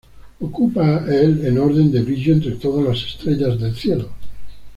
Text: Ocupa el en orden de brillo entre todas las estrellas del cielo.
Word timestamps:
Ocupa 0.39 1.05
el 1.07 1.45
en 1.45 1.59
orden 1.59 1.91
de 1.91 2.01
brillo 2.01 2.33
entre 2.33 2.53
todas 2.53 2.83
las 2.87 3.07
estrellas 3.07 3.59
del 3.61 3.75
cielo. 3.75 4.09